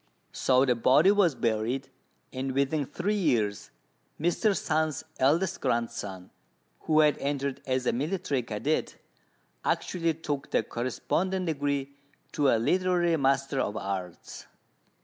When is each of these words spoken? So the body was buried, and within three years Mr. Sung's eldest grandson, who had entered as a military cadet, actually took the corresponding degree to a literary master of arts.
So 0.31 0.65
the 0.65 0.73
body 0.73 1.11
was 1.11 1.35
buried, 1.35 1.89
and 2.33 2.53
within 2.53 2.87
three 2.87 3.15
years 3.19 3.69
Mr. 4.19 4.57
Sung's 4.57 5.03
eldest 5.19 5.61
grandson, 5.61 6.31
who 6.79 7.01
had 7.01 7.19
entered 7.19 7.61
as 7.67 7.85
a 7.85 7.93
military 7.93 8.41
cadet, 8.41 8.95
actually 9.63 10.15
took 10.15 10.49
the 10.49 10.63
corresponding 10.63 11.45
degree 11.45 11.91
to 12.31 12.47
a 12.49 12.57
literary 12.57 13.15
master 13.15 13.59
of 13.59 13.77
arts. 13.77 14.47